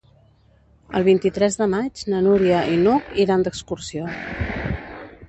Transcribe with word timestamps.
El 0.99 1.03
vint-i-tres 1.07 1.57
de 1.59 1.67
maig 1.73 2.01
na 2.13 2.21
Núria 2.29 2.63
i 2.77 2.79
n'Hug 2.87 3.13
iran 3.25 3.47
d'excursió. 3.49 4.09